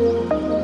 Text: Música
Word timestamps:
Música 0.00 0.59